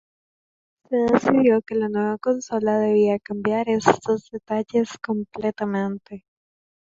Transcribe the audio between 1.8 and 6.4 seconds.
nueva consola debía cambiar estos detalles completamente.